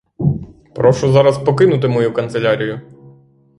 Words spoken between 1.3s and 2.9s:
покинути мою канцелярію!